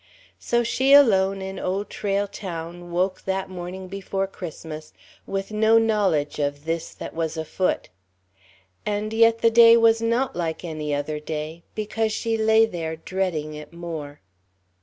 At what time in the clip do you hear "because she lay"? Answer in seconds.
11.75-12.65